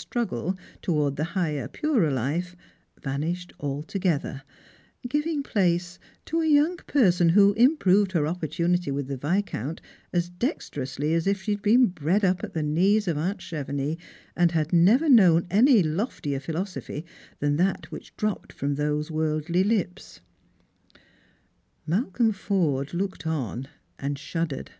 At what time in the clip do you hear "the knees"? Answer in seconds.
12.54-13.06